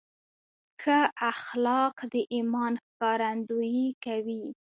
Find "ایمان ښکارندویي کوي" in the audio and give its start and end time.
2.35-4.43